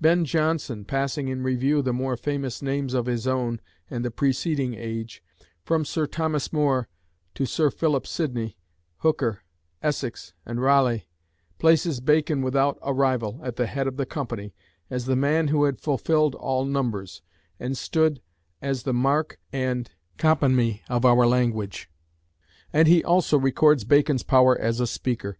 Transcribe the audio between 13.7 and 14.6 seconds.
of the company